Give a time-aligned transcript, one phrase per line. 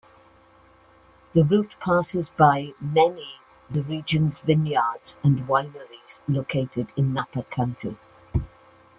[1.35, 3.33] The route passes by many
[3.69, 7.95] the region's vineyards and wineries located in Napa County.